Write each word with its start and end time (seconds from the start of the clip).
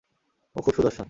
ও 0.55 0.59
খুব 0.61 0.73
সুদর্শন। 0.75 0.99